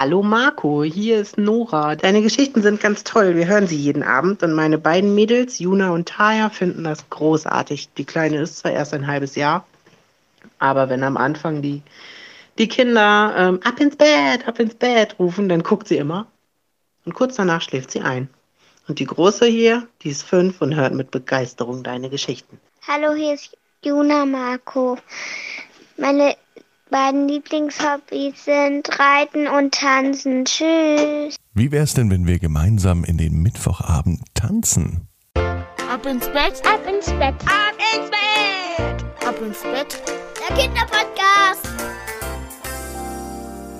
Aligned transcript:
Hallo 0.00 0.22
Marco, 0.22 0.82
hier 0.82 1.20
ist 1.20 1.36
Nora. 1.36 1.94
Deine 1.94 2.22
Geschichten 2.22 2.62
sind 2.62 2.80
ganz 2.80 3.04
toll. 3.04 3.36
Wir 3.36 3.46
hören 3.46 3.66
sie 3.66 3.76
jeden 3.76 4.02
Abend 4.02 4.42
und 4.42 4.54
meine 4.54 4.78
beiden 4.78 5.14
Mädels, 5.14 5.58
Juna 5.58 5.90
und 5.90 6.08
Taya, 6.08 6.48
finden 6.48 6.84
das 6.84 7.10
großartig. 7.10 7.92
Die 7.98 8.06
Kleine 8.06 8.40
ist 8.40 8.56
zwar 8.56 8.72
erst 8.72 8.94
ein 8.94 9.06
halbes 9.06 9.34
Jahr, 9.34 9.66
aber 10.58 10.88
wenn 10.88 11.04
am 11.04 11.18
Anfang 11.18 11.60
die, 11.60 11.82
die 12.56 12.66
Kinder 12.66 13.34
ähm, 13.36 13.60
ab 13.62 13.78
ins 13.78 13.96
Bett, 13.96 14.48
ab 14.48 14.58
ins 14.58 14.74
Bett 14.74 15.16
rufen, 15.18 15.50
dann 15.50 15.62
guckt 15.62 15.86
sie 15.86 15.98
immer 15.98 16.28
und 17.04 17.12
kurz 17.12 17.36
danach 17.36 17.60
schläft 17.60 17.90
sie 17.90 18.00
ein. 18.00 18.30
Und 18.88 19.00
die 19.00 19.06
Große 19.06 19.44
hier, 19.44 19.86
die 20.00 20.08
ist 20.08 20.22
fünf 20.22 20.62
und 20.62 20.76
hört 20.76 20.94
mit 20.94 21.10
Begeisterung 21.10 21.82
deine 21.82 22.08
Geschichten. 22.08 22.58
Hallo, 22.88 23.12
hier 23.12 23.34
ist 23.34 23.54
Juna 23.84 24.24
Marco. 24.24 24.96
Meine 25.98 26.36
beiden 26.90 27.28
Lieblingshobbys 27.28 28.44
sind 28.44 28.88
Reiten 28.98 29.46
und 29.46 29.72
Tanzen. 29.74 30.44
Tschüss. 30.44 31.36
Wie 31.54 31.72
wär's 31.72 31.94
denn, 31.94 32.10
wenn 32.10 32.26
wir 32.26 32.38
gemeinsam 32.38 33.04
in 33.04 33.16
den 33.16 33.40
Mittwochabend 33.42 34.22
tanzen? 34.34 35.08
Ab 35.34 36.06
ins 36.06 36.26
Bett, 36.28 36.62
ab 36.66 36.80
ins 36.86 37.06
Bett, 37.06 37.34
ab 37.46 37.74
ins 37.94 38.10
Bett, 38.10 39.26
ab 39.26 39.36
ins 39.40 39.62
Bett. 39.62 40.02
Der 40.48 40.56
Kinderpodcast. 40.56 41.68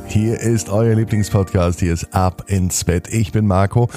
Hier 0.07 0.41
ist 0.41 0.69
euer 0.71 0.95
Lieblingspodcast. 0.97 1.79
Hier 1.81 1.93
ist 1.93 2.13
Ab 2.13 2.45
ins 2.49 2.85
Bett. 2.85 3.09
Ich 3.13 3.31
bin 3.31 3.47
Marco. 3.47 3.89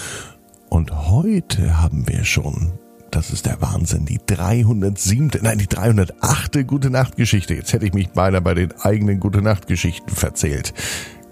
Und 0.69 1.09
heute 1.09 1.81
haben 1.81 2.07
wir 2.07 2.23
schon 2.23 2.73
das 3.13 3.29
ist 3.29 3.45
der 3.45 3.61
Wahnsinn. 3.61 4.05
Die 4.05 4.19
307. 4.25 5.31
Nein, 5.43 5.59
die 5.59 5.67
308. 5.67 6.67
Gute 6.67 6.89
Nacht 6.89 7.15
Geschichte. 7.15 7.53
Jetzt 7.53 7.71
hätte 7.71 7.85
ich 7.85 7.93
mich 7.93 8.09
beinahe 8.09 8.41
bei 8.41 8.55
den 8.55 8.71
eigenen 8.81 9.19
Gute 9.19 9.41
Nacht 9.41 9.67
Geschichten 9.67 10.09
verzählt. 10.09 10.73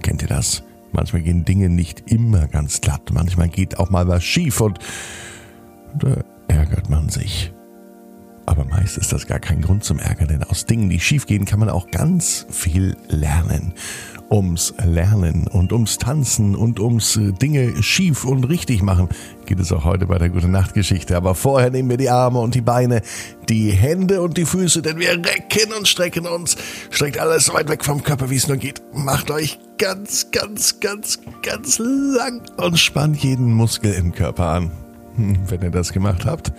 Kennt 0.04 0.22
ihr 0.22 0.28
das? 0.28 0.64
Manchmal 0.92 1.24
gehen 1.24 1.44
Dinge 1.44 1.70
nicht 1.70 2.12
immer 2.12 2.48
ganz 2.48 2.82
glatt. 2.82 3.10
Manchmal 3.12 3.50
geht 3.50 3.80
auch 3.80 3.90
mal 3.90 4.08
was 4.08 4.24
schief 4.24 4.62
und 4.62 4.78
da 5.98 6.24
ärgert 6.48 6.90
man 6.90 7.10
sich. 7.10 7.52
Aber 8.46 8.66
meist 8.66 8.98
ist 8.98 9.12
das 9.12 9.26
gar 9.26 9.40
kein 9.40 9.62
Grund 9.62 9.84
zum 9.84 9.98
Ärgern, 9.98 10.28
denn 10.28 10.44
aus 10.44 10.66
Dingen, 10.66 10.90
die 10.90 11.00
schief 11.00 11.26
gehen, 11.26 11.46
kann 11.46 11.60
man 11.60 11.70
auch 11.70 11.90
ganz 11.90 12.46
viel 12.50 12.96
lernen 13.08 13.74
ums 14.32 14.74
Lernen 14.84 15.48
und 15.48 15.74
ums 15.74 15.98
Tanzen 15.98 16.56
und 16.56 16.80
ums 16.80 17.18
äh, 17.18 17.34
Dinge 17.34 17.84
schief 17.84 18.24
und 18.24 18.46
richtig 18.46 18.82
machen 18.82 19.10
geht 19.52 19.60
es 19.60 19.74
auch 19.74 19.84
heute 19.84 20.06
bei 20.06 20.18
der 20.18 20.30
Gute 20.30 20.48
Nacht 20.48 20.74
Geschichte. 20.74 21.18
Aber 21.18 21.36
vorher 21.36 21.72
nehmen 21.72 21.90
wir 21.90 21.98
die 21.98 22.10
Arme 22.10 22.40
und 22.40 22.56
die 22.56 22.62
Beine, 22.62 23.02
die 23.50 23.72
Hände 23.72 24.22
und 24.22 24.38
die 24.38 24.46
Füße, 24.46 24.82
denn 24.82 24.98
wir 24.98 25.10
recken 25.10 25.74
und 25.78 25.90
strecken 25.90 26.26
uns. 26.26 26.56
Streckt 26.90 27.20
alles 27.20 27.46
so 27.46 27.54
weit 27.54 27.68
weg 27.68 27.84
vom 27.84 28.02
Körper, 28.02 28.30
wie 28.30 28.38
es 28.38 28.48
nur 28.48 28.56
geht. 28.56 28.82
Macht 28.94 29.30
euch 29.30 29.60
ganz, 29.78 30.32
ganz, 30.32 30.80
ganz, 30.80 31.20
ganz 31.44 31.80
lang 31.80 32.44
und 32.56 32.80
spannt 32.80 33.22
jeden 33.22 33.52
Muskel 33.52 33.92
im 33.92 34.14
Körper 34.14 34.46
an. 34.46 34.72
Hm, 35.18 35.40
wenn 35.50 35.62
ihr 35.62 35.72
das 35.72 35.92
gemacht 35.92 36.26
habt, 36.26 36.54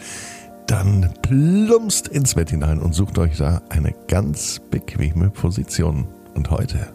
dann 0.67 1.15
plumpst 1.23 2.09
ins 2.09 2.35
Bett 2.35 2.51
hinein 2.51 2.79
und 2.79 2.95
sucht 2.95 3.19
euch 3.19 3.39
da 3.39 3.63
eine 3.71 3.95
ganz 4.07 4.61
bequeme 4.71 5.31
Position. 5.31 6.07
Und 6.35 6.51
heute 6.51 6.93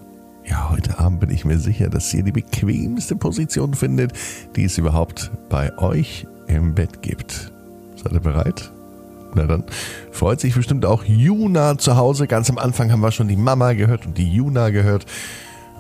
ja, 0.50 0.70
heute 0.70 1.00
Abend 1.00 1.20
bin 1.20 1.30
ich 1.30 1.45
mir 1.45 1.59
sicher, 1.59 1.90
dass 1.90 2.14
ihr 2.14 2.23
die 2.23 2.31
bequemste 2.31 3.16
Position 3.16 3.73
findet, 3.73 4.14
die 4.56 4.64
es 4.64 4.78
überhaupt 4.78 5.31
bei 5.50 5.78
euch 5.78 6.26
im 6.48 6.73
Bett 6.73 7.02
gibt. 7.02 7.52
Seid 7.95 8.14
ihr 8.14 8.20
bereit? 8.20 8.72
Na 9.36 9.45
dann 9.45 9.64
freut 10.12 10.40
sich 10.40 10.56
bestimmt 10.56 10.86
auch 10.86 11.03
Juna 11.03 11.78
zu 11.78 11.98
Hause. 11.98 12.28
Ganz 12.28 12.50
am 12.50 12.58
Anfang 12.58 12.92
haben 12.92 13.02
wir 13.02 13.12
schon 13.12 13.28
die 13.28 13.36
Mama 13.36 13.73
gehört 13.73 14.06
und 14.06 14.18
die 14.18 14.31
Juna 14.31 14.70
gehört. 14.70 15.06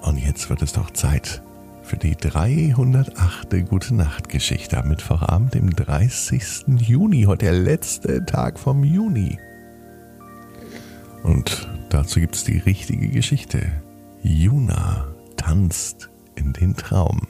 Und 0.01 0.17
jetzt 0.17 0.49
wird 0.49 0.61
es 0.61 0.73
doch 0.73 0.91
Zeit 0.91 1.41
für 1.81 1.97
die 1.97 2.15
308. 2.15 3.67
Gute 3.69 3.95
Nacht 3.95 4.27
Geschichte 4.27 4.77
am 4.77 4.89
Mittwochabend, 4.89 5.53
dem 5.53 5.69
30. 5.73 6.65
Juni. 6.79 7.23
Heute 7.23 7.45
der 7.45 7.53
letzte 7.53 8.25
Tag 8.25 8.59
vom 8.59 8.83
Juni. 8.83 9.39
Und 11.23 11.67
dazu 11.89 12.19
gibt 12.19 12.35
es 12.35 12.43
die 12.43 12.57
richtige 12.57 13.07
Geschichte. 13.07 13.61
Juna 14.23 15.13
tanzt 15.35 16.09
in 16.35 16.53
den 16.53 16.75
Traum. 16.75 17.27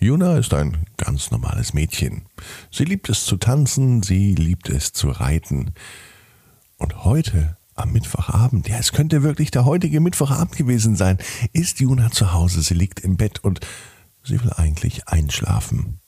Juna 0.00 0.38
ist 0.38 0.54
ein 0.54 0.86
ganz 0.96 1.30
normales 1.30 1.74
Mädchen. 1.74 2.26
Sie 2.70 2.84
liebt 2.84 3.08
es 3.08 3.24
zu 3.24 3.36
tanzen, 3.36 4.02
sie 4.02 4.34
liebt 4.34 4.68
es 4.68 4.92
zu 4.92 5.10
reiten. 5.10 5.74
Und 6.76 7.04
heute, 7.04 7.56
am 7.74 7.92
Mittwochabend, 7.92 8.68
ja, 8.68 8.78
es 8.78 8.92
könnte 8.92 9.22
wirklich 9.22 9.50
der 9.50 9.64
heutige 9.64 10.00
Mittwochabend 10.00 10.56
gewesen 10.56 10.96
sein, 10.96 11.18
ist 11.52 11.80
Juna 11.80 12.10
zu 12.10 12.32
Hause. 12.32 12.62
Sie 12.62 12.74
liegt 12.74 13.00
im 13.00 13.16
Bett 13.16 13.44
und 13.44 13.60
sie 14.22 14.40
will 14.42 14.52
eigentlich 14.52 15.08
einschlafen. 15.08 16.00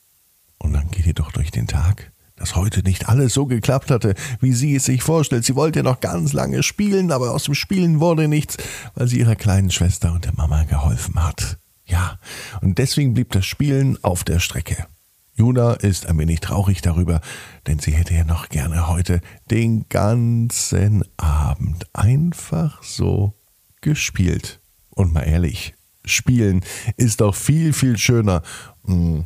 Und 0.57 0.73
dann 0.73 0.89
geht 0.91 1.05
ihr 1.05 1.13
doch 1.13 1.31
durch 1.31 1.51
den 1.51 1.67
Tag 1.67 2.11
dass 2.41 2.55
heute 2.55 2.81
nicht 2.81 3.07
alles 3.07 3.35
so 3.35 3.45
geklappt 3.45 3.91
hatte, 3.91 4.15
wie 4.39 4.53
sie 4.53 4.75
es 4.75 4.85
sich 4.85 5.03
vorstellt. 5.03 5.45
Sie 5.45 5.55
wollte 5.55 5.83
noch 5.83 5.99
ganz 5.99 6.33
lange 6.33 6.63
spielen, 6.63 7.11
aber 7.11 7.31
aus 7.31 7.43
dem 7.43 7.53
Spielen 7.53 7.99
wurde 7.99 8.27
nichts, 8.27 8.57
weil 8.95 9.07
sie 9.07 9.19
ihrer 9.19 9.35
kleinen 9.35 9.69
Schwester 9.69 10.11
und 10.11 10.25
der 10.25 10.33
Mama 10.33 10.63
geholfen 10.63 11.23
hat. 11.23 11.59
Ja, 11.85 12.17
und 12.61 12.79
deswegen 12.79 13.13
blieb 13.13 13.31
das 13.31 13.45
Spielen 13.45 14.03
auf 14.03 14.23
der 14.23 14.39
Strecke. 14.39 14.87
Juna 15.35 15.73
ist 15.73 16.07
ein 16.07 16.17
wenig 16.17 16.39
traurig 16.39 16.81
darüber, 16.81 17.21
denn 17.67 17.77
sie 17.77 17.91
hätte 17.91 18.15
ja 18.15 18.23
noch 18.23 18.49
gerne 18.49 18.87
heute 18.87 19.21
den 19.51 19.87
ganzen 19.87 21.03
Abend 21.17 21.85
einfach 21.93 22.81
so 22.81 23.35
gespielt. 23.81 24.61
Und 24.89 25.13
mal 25.13 25.21
ehrlich, 25.27 25.75
spielen 26.05 26.61
ist 26.97 27.21
doch 27.21 27.35
viel, 27.35 27.71
viel 27.71 27.99
schöner 27.99 28.41
hm, 28.85 29.25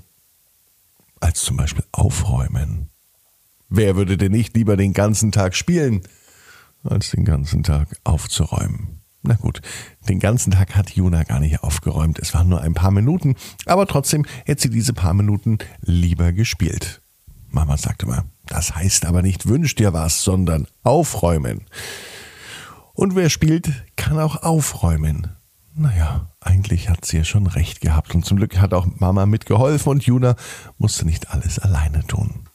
als 1.22 1.44
zum 1.44 1.56
Beispiel 1.56 1.86
aufräumen. 1.94 2.90
Wer 3.78 3.97
würde 3.97 4.16
denn 4.16 4.31
nicht 4.31 4.56
lieber 4.56 4.78
den 4.78 4.94
ganzen 4.94 5.34
Tag 5.34 5.53
spielen, 5.53 6.02
als 6.86 7.12
den 7.12 7.25
ganzen 7.25 7.62
Tag 7.62 7.97
aufzuräumen? 8.06 9.02
Na 9.22 9.34
gut, 9.34 9.62
den 10.08 10.19
ganzen 10.19 10.52
Tag 10.52 10.78
hat 10.78 10.91
Juna 10.91 11.24
gar 11.24 11.41
nicht 11.41 11.62
aufgeräumt. 11.62 12.18
Es 12.19 12.34
waren 12.34 12.47
nur 12.47 12.62
ein 12.62 12.74
paar 12.74 12.91
Minuten, 12.91 13.35
aber 13.66 13.85
trotzdem 13.85 14.24
hätte 14.46 14.62
sie 14.62 14.69
diese 14.69 14.94
paar 14.94 15.14
Minuten 15.14 15.58
lieber 15.81 16.31
gespielt. 16.31 17.02
Mama 17.50 17.75
sagte 17.75 18.06
mal, 18.06 18.24
das 18.46 18.78
heißt 18.78 19.06
aber 19.06 19.22
nicht 19.22 19.46
wünsch 19.46 19.75
dir 19.75 19.91
was, 19.91 20.24
sondern 20.24 20.68
aufräumen. 20.84 21.66
Und 22.94 23.14
wer 23.18 23.30
spielt, 23.30 23.74
kann 23.97 24.19
auch 24.19 24.41
aufräumen. 24.41 25.35
Naja, 25.74 26.31
eigentlich 26.40 26.88
hat 26.88 27.03
sie 27.03 27.18
ja 27.18 27.24
schon 27.25 27.47
recht 27.47 27.81
gehabt 27.81 28.16
und 28.16 28.24
zum 28.24 28.38
Glück 28.38 28.58
hat 28.58 28.74
auch 28.74 28.88
Mama 29.00 29.25
mitgeholfen 29.25 29.91
und 29.91 30.06
Juna 30.06 30.38
musste 30.78 31.06
nicht 31.06 31.31
alles 31.31 31.59
alleine 31.59 32.08
tun. 32.08 32.47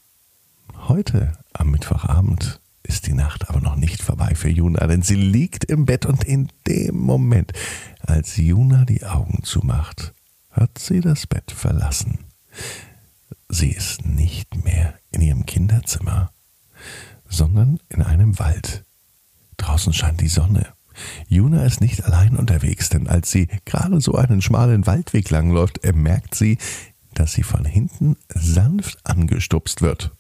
Heute, 0.90 1.34
am 1.52 1.70
Mittwochabend, 1.70 2.60
ist 2.82 3.06
die 3.06 3.12
Nacht 3.12 3.48
aber 3.48 3.60
noch 3.60 3.76
nicht 3.76 4.02
vorbei 4.02 4.34
für 4.34 4.48
Juna, 4.48 4.88
denn 4.88 5.02
sie 5.02 5.14
liegt 5.14 5.64
im 5.66 5.86
Bett 5.86 6.04
und 6.04 6.24
in 6.24 6.48
dem 6.66 6.96
Moment, 6.96 7.52
als 8.00 8.36
Juna 8.36 8.84
die 8.84 9.04
Augen 9.04 9.44
zumacht, 9.44 10.12
hat 10.50 10.80
sie 10.80 10.98
das 10.98 11.28
Bett 11.28 11.52
verlassen. 11.52 12.18
Sie 13.48 13.70
ist 13.70 14.04
nicht 14.04 14.64
mehr 14.64 14.94
in 15.12 15.20
ihrem 15.20 15.46
Kinderzimmer, 15.46 16.32
sondern 17.28 17.78
in 17.88 18.02
einem 18.02 18.40
Wald. 18.40 18.84
Draußen 19.58 19.92
scheint 19.92 20.20
die 20.20 20.26
Sonne. 20.26 20.66
Juna 21.28 21.66
ist 21.66 21.80
nicht 21.80 22.04
allein 22.04 22.34
unterwegs, 22.34 22.88
denn 22.88 23.06
als 23.06 23.30
sie 23.30 23.46
gerade 23.64 24.00
so 24.00 24.16
einen 24.16 24.42
schmalen 24.42 24.88
Waldweg 24.88 25.30
langläuft, 25.30 25.78
merkt 25.94 26.34
sie, 26.34 26.58
dass 27.14 27.32
sie 27.32 27.44
von 27.44 27.64
hinten 27.64 28.16
sanft 28.34 28.98
angestupst 29.04 29.82
wird. 29.82 30.10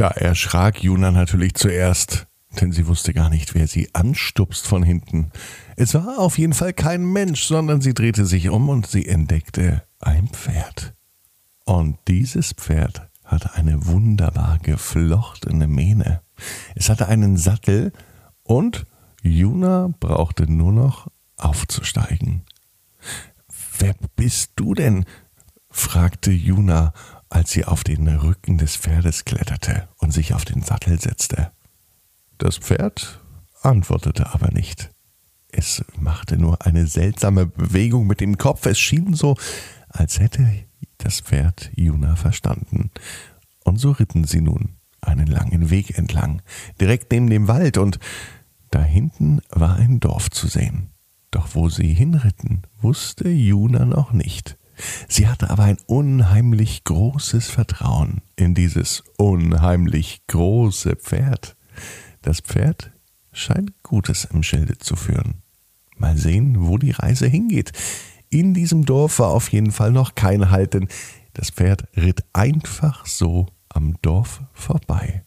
Da 0.00 0.08
erschrak 0.08 0.82
Juna 0.82 1.10
natürlich 1.10 1.52
zuerst, 1.56 2.26
denn 2.58 2.72
sie 2.72 2.86
wusste 2.86 3.12
gar 3.12 3.28
nicht, 3.28 3.54
wer 3.54 3.68
sie 3.68 3.94
anstupst 3.94 4.66
von 4.66 4.82
hinten. 4.82 5.30
Es 5.76 5.92
war 5.92 6.20
auf 6.20 6.38
jeden 6.38 6.54
Fall 6.54 6.72
kein 6.72 7.04
Mensch, 7.04 7.44
sondern 7.44 7.82
sie 7.82 7.92
drehte 7.92 8.24
sich 8.24 8.48
um 8.48 8.70
und 8.70 8.86
sie 8.86 9.06
entdeckte 9.06 9.82
ein 9.98 10.28
Pferd. 10.28 10.94
Und 11.66 11.98
dieses 12.08 12.54
Pferd 12.54 13.10
hatte 13.26 13.52
eine 13.56 13.84
wunderbar 13.88 14.58
geflochtene 14.60 15.66
Mähne. 15.66 16.22
Es 16.74 16.88
hatte 16.88 17.08
einen 17.08 17.36
Sattel 17.36 17.92
und 18.42 18.86
Juna 19.20 19.90
brauchte 20.00 20.50
nur 20.50 20.72
noch 20.72 21.08
aufzusteigen. 21.36 22.46
Wer 23.78 23.94
bist 24.16 24.52
du 24.56 24.72
denn? 24.72 25.04
fragte 25.68 26.30
Juna 26.30 26.94
als 27.30 27.52
sie 27.52 27.64
auf 27.64 27.84
den 27.84 28.06
Rücken 28.08 28.58
des 28.58 28.76
Pferdes 28.76 29.24
kletterte 29.24 29.88
und 29.98 30.12
sich 30.12 30.34
auf 30.34 30.44
den 30.44 30.62
Sattel 30.62 31.00
setzte. 31.00 31.52
Das 32.38 32.58
Pferd 32.58 33.20
antwortete 33.62 34.34
aber 34.34 34.50
nicht. 34.50 34.90
Es 35.52 35.84
machte 35.98 36.36
nur 36.36 36.64
eine 36.66 36.86
seltsame 36.86 37.46
Bewegung 37.46 38.06
mit 38.06 38.20
dem 38.20 38.36
Kopf. 38.36 38.66
Es 38.66 38.78
schien 38.78 39.14
so, 39.14 39.36
als 39.88 40.18
hätte 40.20 40.46
das 40.98 41.20
Pferd 41.20 41.70
Juna 41.74 42.16
verstanden. 42.16 42.90
Und 43.64 43.78
so 43.78 43.92
ritten 43.92 44.24
sie 44.24 44.40
nun 44.40 44.76
einen 45.00 45.26
langen 45.26 45.70
Weg 45.70 45.96
entlang, 45.96 46.42
direkt 46.80 47.10
neben 47.10 47.30
dem 47.30 47.48
Wald, 47.48 47.78
und 47.78 47.98
da 48.70 48.82
hinten 48.82 49.40
war 49.50 49.76
ein 49.76 49.98
Dorf 49.98 50.30
zu 50.30 50.46
sehen. 50.46 50.90
Doch 51.30 51.54
wo 51.54 51.68
sie 51.68 51.92
hinritten, 51.92 52.62
wusste 52.80 53.28
Juna 53.28 53.84
noch 53.84 54.12
nicht. 54.12 54.58
Sie 55.08 55.28
hatte 55.28 55.50
aber 55.50 55.64
ein 55.64 55.78
unheimlich 55.86 56.84
großes 56.84 57.48
Vertrauen 57.48 58.22
in 58.36 58.54
dieses 58.54 59.02
unheimlich 59.16 60.22
große 60.26 60.96
Pferd. 60.96 61.56
Das 62.22 62.40
Pferd 62.40 62.92
scheint 63.32 63.82
Gutes 63.82 64.24
im 64.24 64.42
Schilde 64.42 64.78
zu 64.78 64.96
führen. 64.96 65.42
Mal 65.96 66.16
sehen, 66.16 66.66
wo 66.66 66.78
die 66.78 66.92
Reise 66.92 67.26
hingeht. 67.26 67.72
In 68.28 68.54
diesem 68.54 68.86
Dorf 68.86 69.18
war 69.18 69.30
auf 69.30 69.52
jeden 69.52 69.72
Fall 69.72 69.92
noch 69.92 70.14
kein 70.14 70.50
Halt, 70.50 70.74
denn 70.74 70.88
das 71.34 71.50
Pferd 71.50 71.84
ritt 71.96 72.24
einfach 72.32 73.06
so 73.06 73.46
am 73.68 74.00
Dorf 74.02 74.42
vorbei. 74.52 75.24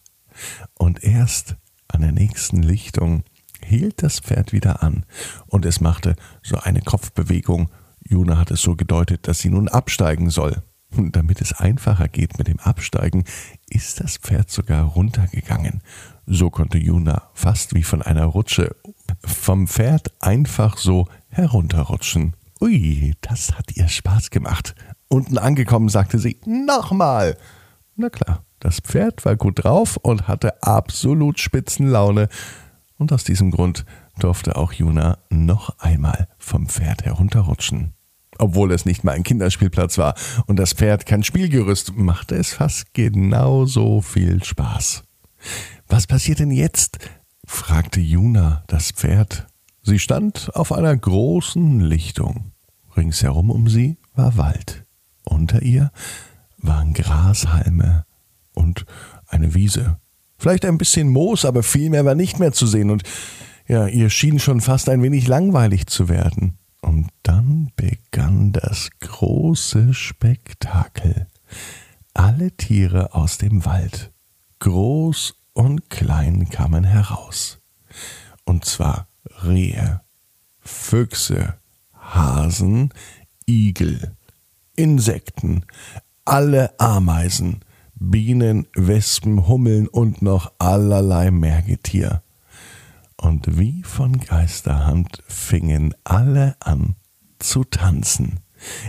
Und 0.74 1.04
erst 1.04 1.56
an 1.88 2.00
der 2.00 2.12
nächsten 2.12 2.62
Lichtung 2.62 3.24
hielt 3.62 4.02
das 4.02 4.20
Pferd 4.20 4.52
wieder 4.52 4.82
an 4.82 5.06
und 5.46 5.64
es 5.64 5.80
machte 5.80 6.16
so 6.42 6.58
eine 6.58 6.82
Kopfbewegung. 6.82 7.70
Juna 8.08 8.38
hat 8.38 8.50
es 8.50 8.62
so 8.62 8.76
gedeutet, 8.76 9.26
dass 9.28 9.38
sie 9.38 9.50
nun 9.50 9.68
absteigen 9.68 10.30
soll. 10.30 10.62
Und 10.96 11.16
damit 11.16 11.40
es 11.40 11.52
einfacher 11.52 12.08
geht 12.08 12.38
mit 12.38 12.46
dem 12.46 12.60
Absteigen, 12.60 13.24
ist 13.68 14.00
das 14.00 14.16
Pferd 14.16 14.50
sogar 14.50 14.84
runtergegangen. 14.84 15.82
So 16.26 16.50
konnte 16.50 16.78
Juna 16.78 17.30
fast 17.34 17.74
wie 17.74 17.82
von 17.82 18.00
einer 18.00 18.26
Rutsche 18.26 18.76
vom 19.24 19.66
Pferd 19.66 20.12
einfach 20.20 20.78
so 20.78 21.08
herunterrutschen. 21.28 22.34
Ui, 22.60 23.14
das 23.20 23.58
hat 23.58 23.76
ihr 23.76 23.88
Spaß 23.88 24.30
gemacht. 24.30 24.74
Unten 25.08 25.38
angekommen 25.38 25.88
sagte 25.88 26.18
sie, 26.18 26.38
nochmal. 26.46 27.36
Na 27.96 28.08
klar, 28.08 28.44
das 28.60 28.80
Pferd 28.80 29.24
war 29.24 29.36
gut 29.36 29.64
drauf 29.64 29.96
und 29.96 30.28
hatte 30.28 30.62
absolut 30.62 31.38
Spitzenlaune. 31.40 32.28
Und 32.96 33.12
aus 33.12 33.24
diesem 33.24 33.50
Grund 33.50 33.84
durfte 34.18 34.56
auch 34.56 34.72
Juna 34.72 35.18
noch 35.28 35.78
einmal 35.80 36.28
vom 36.38 36.68
Pferd 36.68 37.04
herunterrutschen. 37.04 37.93
Obwohl 38.38 38.72
es 38.72 38.84
nicht 38.84 39.04
mal 39.04 39.12
ein 39.12 39.22
Kinderspielplatz 39.22 39.98
war 39.98 40.14
und 40.46 40.58
das 40.58 40.72
Pferd 40.72 41.06
kein 41.06 41.22
Spielgerüst, 41.22 41.96
machte 41.96 42.34
es 42.36 42.52
fast 42.52 42.92
genauso 42.94 44.00
viel 44.00 44.42
Spaß. 44.42 45.04
Was 45.88 46.06
passiert 46.06 46.40
denn 46.40 46.50
jetzt? 46.50 46.98
fragte 47.46 48.00
Juna 48.00 48.64
das 48.66 48.90
Pferd. 48.90 49.46
Sie 49.82 49.98
stand 49.98 50.50
auf 50.54 50.72
einer 50.72 50.96
großen 50.96 51.80
Lichtung. 51.80 52.52
Ringsherum 52.96 53.50
um 53.50 53.68
sie 53.68 53.98
war 54.14 54.36
Wald. 54.36 54.86
Unter 55.24 55.62
ihr 55.62 55.90
waren 56.58 56.94
Grashalme 56.94 58.06
und 58.54 58.86
eine 59.28 59.54
Wiese. 59.54 59.98
Vielleicht 60.38 60.64
ein 60.64 60.78
bisschen 60.78 61.08
Moos, 61.08 61.44
aber 61.44 61.62
viel 61.62 61.90
mehr 61.90 62.04
war 62.04 62.14
nicht 62.14 62.38
mehr 62.38 62.52
zu 62.52 62.66
sehen 62.66 62.90
und 62.90 63.02
ja, 63.66 63.86
ihr 63.86 64.10
schien 64.10 64.38
schon 64.38 64.60
fast 64.60 64.88
ein 64.88 65.02
wenig 65.02 65.26
langweilig 65.26 65.86
zu 65.86 66.08
werden. 66.08 66.58
Und 66.84 67.08
dann 67.22 67.72
begann 67.76 68.52
das 68.52 68.90
große 69.00 69.94
Spektakel. 69.94 71.28
Alle 72.12 72.52
Tiere 72.52 73.14
aus 73.14 73.38
dem 73.38 73.64
Wald, 73.64 74.12
groß 74.58 75.34
und 75.54 75.88
klein, 75.88 76.50
kamen 76.50 76.84
heraus. 76.84 77.58
Und 78.44 78.66
zwar 78.66 79.08
Rehe, 79.42 80.02
Füchse, 80.60 81.54
Hasen, 81.94 82.92
Igel, 83.46 84.14
Insekten, 84.76 85.64
alle 86.26 86.78
Ameisen, 86.78 87.60
Bienen, 87.94 88.66
Wespen, 88.74 89.48
Hummeln 89.48 89.88
und 89.88 90.20
noch 90.20 90.52
allerlei 90.58 91.30
Mergetier. 91.30 92.22
Und 93.24 93.58
wie 93.58 93.82
von 93.82 94.18
Geisterhand 94.18 95.22
fingen 95.26 95.94
alle 96.04 96.56
an 96.60 96.94
zu 97.38 97.64
tanzen. 97.64 98.40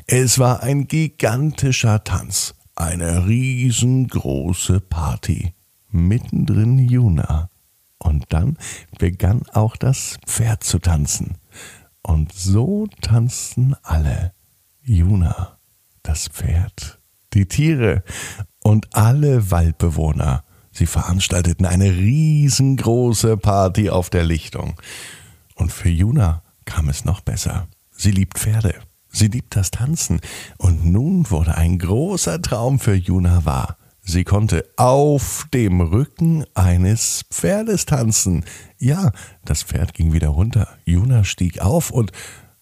Es 0.07 0.39
war 0.39 0.61
ein 0.61 0.89
gigantischer 0.89 2.03
Tanz, 2.03 2.53
eine 2.75 3.27
riesengroße 3.27 4.81
Party. 4.81 5.53
Mittendrin 5.89 6.79
Juna. 6.79 7.49
Und 7.97 8.25
dann 8.33 8.57
begann 8.99 9.43
auch 9.53 9.77
das 9.77 10.17
Pferd 10.25 10.65
zu 10.65 10.79
tanzen. 10.79 11.37
Und 12.01 12.33
so 12.33 12.87
tanzten 12.99 13.73
alle. 13.83 14.33
Juna, 14.81 15.59
das 16.03 16.27
Pferd, 16.27 16.99
die 17.33 17.45
Tiere 17.45 18.03
und 18.59 18.93
alle 18.97 19.49
Waldbewohner. 19.49 20.43
Sie 20.77 20.87
veranstalteten 20.87 21.65
eine 21.65 21.89
riesengroße 21.95 23.37
Party 23.37 23.89
auf 23.89 24.09
der 24.09 24.25
Lichtung. 24.25 24.75
Und 25.55 25.71
für 25.71 25.87
Juna 25.87 26.43
kam 26.65 26.89
es 26.89 27.05
noch 27.05 27.21
besser. 27.21 27.69
Sie 27.91 28.11
liebt 28.11 28.37
Pferde. 28.37 28.75
Sie 29.07 29.27
liebt 29.27 29.55
das 29.55 29.71
Tanzen. 29.71 30.19
Und 30.57 30.85
nun 30.85 31.31
wurde 31.31 31.55
ein 31.55 31.79
großer 31.79 32.41
Traum 32.41 32.79
für 32.79 32.93
Juna 32.93 33.45
wahr. 33.45 33.77
Sie 34.01 34.25
konnte 34.25 34.65
auf 34.75 35.47
dem 35.53 35.79
Rücken 35.79 36.43
eines 36.55 37.23
Pferdes 37.31 37.85
tanzen. 37.85 38.43
Ja, 38.77 39.11
das 39.45 39.63
Pferd 39.63 39.93
ging 39.93 40.11
wieder 40.11 40.27
runter. 40.27 40.67
Juna 40.83 41.23
stieg 41.23 41.61
auf 41.61 41.89
und 41.89 42.11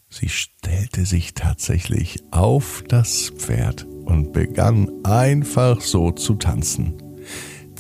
sie 0.07 0.30
stellte 0.30 1.07
sich 1.07 1.33
tatsächlich 1.33 2.24
auf 2.30 2.83
das 2.88 3.31
Pferd 3.36 3.88
und 4.06 4.33
begann 4.33 4.88
einfach 5.04 5.81
so 5.81 6.12
zu 6.12 6.36
tanzen. 6.36 7.02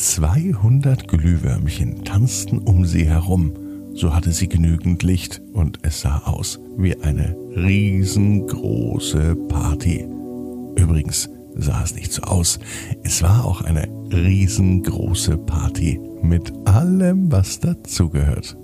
200 0.03 1.07
Glühwürmchen 1.07 2.03
tanzten 2.03 2.57
um 2.57 2.85
sie 2.85 3.05
herum. 3.05 3.53
So 3.93 4.13
hatte 4.13 4.33
sie 4.33 4.49
genügend 4.49 5.01
Licht 5.01 5.41
und 5.53 5.79
es 5.83 6.01
sah 6.01 6.17
aus 6.25 6.59
wie 6.77 6.97
eine 6.97 7.37
riesengroße 7.55 9.35
Party. 9.47 10.05
Übrigens 10.75 11.29
sah 11.55 11.81
es 11.83 11.95
nicht 11.95 12.11
so 12.11 12.21
aus. 12.23 12.59
Es 13.03 13.23
war 13.23 13.45
auch 13.45 13.61
eine 13.61 13.87
riesengroße 14.11 15.37
Party 15.37 16.01
mit 16.21 16.51
allem, 16.65 17.31
was 17.31 17.61
dazugehört. 17.61 18.57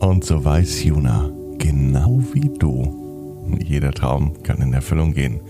Und 0.00 0.22
so 0.24 0.44
weiß 0.44 0.84
Juna, 0.84 1.30
genau 1.58 2.22
wie 2.34 2.50
du, 2.58 3.48
jeder 3.64 3.92
Traum 3.92 4.34
kann 4.42 4.60
in 4.60 4.74
Erfüllung 4.74 5.14
gehen. 5.14 5.40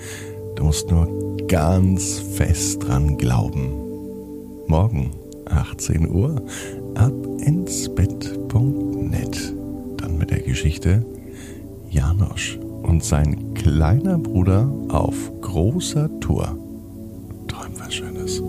Du 0.55 0.63
musst 0.63 0.89
nur 0.93 1.37
ganz 1.49 2.21
fest 2.21 2.85
dran 2.85 3.19
glauben. 3.19 3.81
Morgen, 4.67 5.11
18 5.55 6.11
Uhr 6.11 6.43
ab 6.95 7.13
abinsbett.net. 7.45 9.55
Dann 9.97 10.19
mit 10.19 10.31
der 10.31 10.41
Geschichte 10.41 11.05
Janosch 11.91 12.59
und 12.83 13.05
sein 13.05 13.55
kleiner 13.55 14.19
Bruder 14.19 14.71
auf 14.89 15.15
großer 15.41 16.09
Tour. 16.21 16.59
Träum 17.47 17.73
was 17.79 17.95
Schönes. 17.95 18.43